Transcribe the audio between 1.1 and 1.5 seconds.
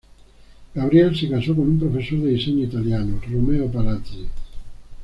se